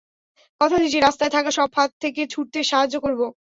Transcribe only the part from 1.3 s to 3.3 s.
থাকা সব ফাঁদ থেকে ছুটতে সাহায্য করব।